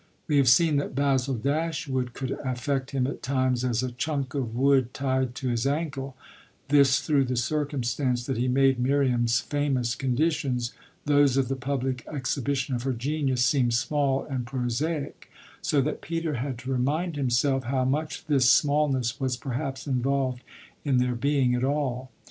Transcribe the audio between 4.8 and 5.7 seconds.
tied to his